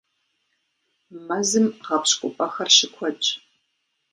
Мэзым 1.27 1.67
гъэпщкӀупӀэхэр 1.85 2.69
щыкуэдщ. 2.75 3.27